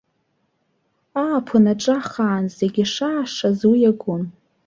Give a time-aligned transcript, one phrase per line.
[1.25, 4.23] Ааԥын аҿа хаан, зегьы ишаашаз уи иагон.